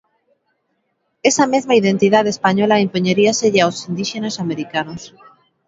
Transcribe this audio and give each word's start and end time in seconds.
Esa 1.29 1.45
mesma 1.53 1.77
identidade 1.81 2.33
española 2.35 2.83
impoñeríaselle 2.85 3.59
aos 3.61 3.77
indíxenas 3.89 4.35
americanos. 4.43 5.01